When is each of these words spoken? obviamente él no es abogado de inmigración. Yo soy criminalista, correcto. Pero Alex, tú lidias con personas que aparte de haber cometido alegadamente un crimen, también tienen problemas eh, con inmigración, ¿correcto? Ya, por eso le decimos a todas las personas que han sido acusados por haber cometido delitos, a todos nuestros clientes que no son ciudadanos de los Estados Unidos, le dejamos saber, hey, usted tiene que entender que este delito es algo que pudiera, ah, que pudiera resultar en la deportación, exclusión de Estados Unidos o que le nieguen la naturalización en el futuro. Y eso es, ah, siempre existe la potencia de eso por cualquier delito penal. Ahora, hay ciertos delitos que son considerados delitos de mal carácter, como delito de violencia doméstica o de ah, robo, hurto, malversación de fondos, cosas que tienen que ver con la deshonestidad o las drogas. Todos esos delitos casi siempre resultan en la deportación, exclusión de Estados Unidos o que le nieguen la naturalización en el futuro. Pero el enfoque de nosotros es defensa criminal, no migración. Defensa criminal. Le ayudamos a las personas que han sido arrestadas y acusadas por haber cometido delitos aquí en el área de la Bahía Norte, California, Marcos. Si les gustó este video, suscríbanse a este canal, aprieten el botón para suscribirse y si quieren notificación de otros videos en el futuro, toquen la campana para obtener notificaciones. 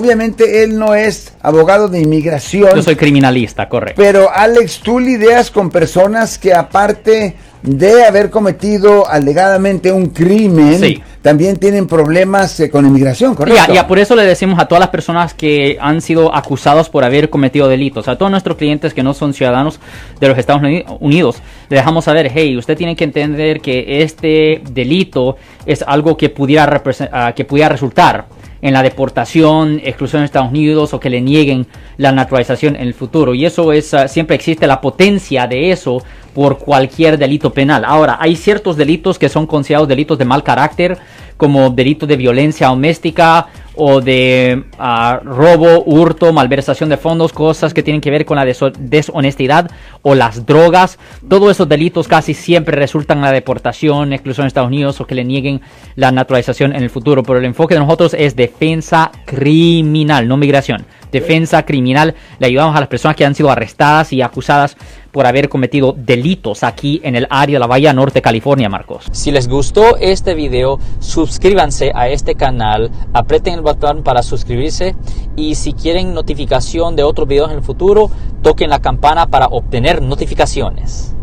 obviamente 0.00 0.62
él 0.64 0.78
no 0.78 0.94
es 0.94 1.34
abogado 1.42 1.88
de 1.88 2.00
inmigración. 2.00 2.74
Yo 2.74 2.82
soy 2.82 2.96
criminalista, 2.96 3.68
correcto. 3.68 4.00
Pero 4.00 4.30
Alex, 4.32 4.80
tú 4.80 4.98
lidias 4.98 5.50
con 5.50 5.70
personas 5.70 6.38
que 6.38 6.54
aparte 6.54 7.36
de 7.62 8.04
haber 8.04 8.30
cometido 8.30 9.06
alegadamente 9.06 9.92
un 9.92 10.06
crimen, 10.06 11.02
también 11.20 11.58
tienen 11.58 11.86
problemas 11.86 12.58
eh, 12.60 12.70
con 12.70 12.86
inmigración, 12.86 13.34
¿correcto? 13.34 13.74
Ya, 13.74 13.86
por 13.86 13.98
eso 13.98 14.16
le 14.16 14.22
decimos 14.22 14.58
a 14.58 14.66
todas 14.66 14.80
las 14.80 14.88
personas 14.88 15.34
que 15.34 15.76
han 15.78 16.00
sido 16.00 16.34
acusados 16.34 16.88
por 16.88 17.04
haber 17.04 17.28
cometido 17.28 17.68
delitos, 17.68 18.08
a 18.08 18.16
todos 18.16 18.30
nuestros 18.30 18.56
clientes 18.56 18.94
que 18.94 19.02
no 19.02 19.12
son 19.12 19.34
ciudadanos 19.34 19.78
de 20.18 20.28
los 20.28 20.38
Estados 20.38 20.62
Unidos, 21.00 21.42
le 21.68 21.76
dejamos 21.76 22.06
saber, 22.06 22.30
hey, 22.34 22.56
usted 22.56 22.78
tiene 22.78 22.96
que 22.96 23.04
entender 23.04 23.60
que 23.60 24.02
este 24.02 24.62
delito 24.70 25.36
es 25.66 25.84
algo 25.86 26.16
que 26.16 26.30
pudiera, 26.30 26.82
ah, 27.12 27.34
que 27.36 27.44
pudiera 27.44 27.68
resultar 27.68 28.24
en 28.62 28.74
la 28.74 28.82
deportación, 28.82 29.80
exclusión 29.82 30.22
de 30.22 30.26
Estados 30.26 30.50
Unidos 30.50 30.92
o 30.92 31.00
que 31.00 31.10
le 31.10 31.20
nieguen 31.20 31.66
la 31.96 32.12
naturalización 32.12 32.76
en 32.76 32.82
el 32.82 32.94
futuro. 32.94 33.34
Y 33.34 33.46
eso 33.46 33.72
es, 33.72 33.94
ah, 33.94 34.08
siempre 34.08 34.36
existe 34.36 34.66
la 34.66 34.80
potencia 34.80 35.46
de 35.46 35.70
eso 35.70 36.02
por 36.34 36.58
cualquier 36.58 37.18
delito 37.18 37.52
penal. 37.52 37.84
Ahora, 37.84 38.18
hay 38.20 38.36
ciertos 38.36 38.76
delitos 38.76 39.18
que 39.18 39.28
son 39.28 39.46
considerados 39.46 39.88
delitos 39.88 40.18
de 40.18 40.24
mal 40.24 40.42
carácter, 40.42 40.98
como 41.36 41.70
delito 41.70 42.06
de 42.06 42.16
violencia 42.16 42.68
doméstica 42.68 43.48
o 43.74 44.00
de 44.00 44.64
ah, 44.78 45.20
robo, 45.22 45.82
hurto, 45.84 46.32
malversación 46.32 46.88
de 46.88 46.96
fondos, 46.96 47.32
cosas 47.32 47.74
que 47.74 47.82
tienen 47.82 48.00
que 48.00 48.10
ver 48.10 48.24
con 48.24 48.36
la 48.36 48.44
deshonestidad 48.44 49.70
o 50.02 50.14
las 50.14 50.46
drogas. 50.46 50.98
Todos 51.28 51.50
esos 51.50 51.68
delitos 51.68 52.08
casi 52.08 52.34
siempre 52.34 52.76
resultan 52.76 53.18
en 53.18 53.24
la 53.24 53.32
deportación, 53.32 54.12
exclusión 54.12 54.44
de 54.44 54.48
Estados 54.48 54.68
Unidos 54.68 55.00
o 55.00 55.06
que 55.06 55.14
le 55.14 55.24
nieguen 55.24 55.60
la 55.96 56.12
naturalización 56.12 56.74
en 56.74 56.82
el 56.82 56.90
futuro. 56.90 57.22
Pero 57.22 57.38
el 57.38 57.44
enfoque 57.44 57.74
de 57.74 57.80
nosotros 57.80 58.14
es 58.14 58.36
defensa 58.36 59.12
criminal, 59.24 60.26
no 60.28 60.36
migración. 60.36 60.84
Defensa 61.10 61.64
criminal. 61.64 62.14
Le 62.38 62.46
ayudamos 62.46 62.76
a 62.76 62.80
las 62.80 62.88
personas 62.88 63.16
que 63.16 63.24
han 63.24 63.34
sido 63.34 63.50
arrestadas 63.50 64.12
y 64.12 64.22
acusadas 64.22 64.76
por 65.10 65.26
haber 65.26 65.48
cometido 65.48 65.94
delitos 65.96 66.62
aquí 66.62 67.00
en 67.02 67.16
el 67.16 67.26
área 67.30 67.56
de 67.56 67.60
la 67.60 67.66
Bahía 67.66 67.92
Norte, 67.92 68.22
California, 68.22 68.68
Marcos. 68.68 69.06
Si 69.12 69.30
les 69.30 69.48
gustó 69.48 69.96
este 69.96 70.34
video, 70.34 70.78
suscríbanse 71.00 71.92
a 71.94 72.08
este 72.08 72.34
canal, 72.34 72.90
aprieten 73.12 73.54
el 73.54 73.60
botón 73.60 74.02
para 74.02 74.22
suscribirse 74.22 74.94
y 75.36 75.56
si 75.56 75.72
quieren 75.72 76.14
notificación 76.14 76.96
de 76.96 77.02
otros 77.02 77.26
videos 77.26 77.50
en 77.50 77.56
el 77.56 77.62
futuro, 77.62 78.10
toquen 78.42 78.70
la 78.70 78.80
campana 78.80 79.26
para 79.26 79.46
obtener 79.46 80.02
notificaciones. 80.02 81.14